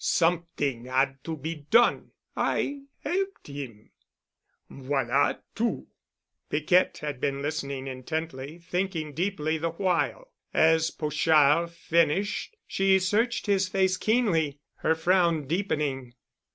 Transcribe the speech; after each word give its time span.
Something 0.03 0.85
had 0.85 1.23
to 1.25 1.37
be 1.37 1.53
done. 1.69 2.13
I 2.35 2.85
helped 3.03 3.45
him. 3.45 3.91
Voilà 4.67 5.39
tout." 5.53 5.85
Piquette 6.49 6.97
had 7.01 7.21
been 7.21 7.43
listening 7.43 7.85
intently, 7.85 8.57
thinking 8.57 9.13
deeply 9.13 9.59
the 9.59 9.69
while. 9.69 10.31
As 10.55 10.89
Pochard 10.89 11.69
finished, 11.69 12.57
she 12.65 12.97
searched 12.97 13.45
his 13.45 13.67
face 13.67 13.95
keenly—her 13.95 14.95
frown 14.95 15.45
deepening. 15.45 16.15